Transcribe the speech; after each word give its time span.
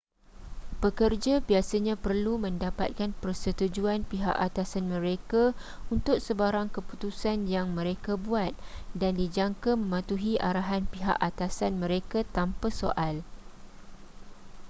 pekerja 0.83 1.35
biasanya 1.49 1.93
perlu 2.05 2.33
mendapatkan 2.45 3.09
persetujuan 3.23 4.01
pihak 4.11 4.33
atasan 4.47 4.85
mereka 4.95 5.43
untuk 5.95 6.17
sebarang 6.25 6.67
keputusan 6.75 7.37
yang 7.53 7.67
mereka 7.79 8.11
buat 8.27 8.53
dan 9.01 9.11
dijangka 9.19 9.71
mematuhi 9.83 10.33
arahan 10.49 10.83
pihak 10.93 11.17
atasan 11.29 11.73
mereka 11.83 12.19
tanpa 12.35 12.67
soal 12.79 13.15